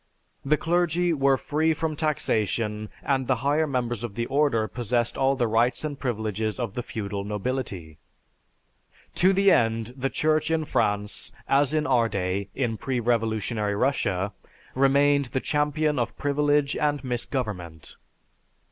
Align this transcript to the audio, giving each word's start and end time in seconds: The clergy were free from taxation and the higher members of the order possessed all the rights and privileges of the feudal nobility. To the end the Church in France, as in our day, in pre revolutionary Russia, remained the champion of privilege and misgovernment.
The 0.43 0.57
clergy 0.57 1.13
were 1.13 1.37
free 1.37 1.75
from 1.75 1.95
taxation 1.95 2.89
and 3.03 3.27
the 3.27 3.35
higher 3.45 3.67
members 3.67 4.03
of 4.03 4.15
the 4.15 4.25
order 4.25 4.67
possessed 4.67 5.15
all 5.15 5.35
the 5.35 5.47
rights 5.47 5.83
and 5.85 5.99
privileges 5.99 6.59
of 6.59 6.73
the 6.73 6.81
feudal 6.81 7.23
nobility. 7.23 7.99
To 9.13 9.31
the 9.31 9.51
end 9.51 9.93
the 9.95 10.09
Church 10.09 10.49
in 10.49 10.65
France, 10.65 11.31
as 11.47 11.75
in 11.75 11.85
our 11.85 12.09
day, 12.09 12.49
in 12.55 12.77
pre 12.77 12.99
revolutionary 12.99 13.75
Russia, 13.75 14.33
remained 14.73 15.25
the 15.25 15.39
champion 15.39 15.99
of 15.99 16.17
privilege 16.17 16.75
and 16.75 17.03
misgovernment. 17.03 17.95